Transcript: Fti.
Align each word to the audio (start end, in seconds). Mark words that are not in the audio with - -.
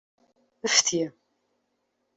Fti. 0.73 1.03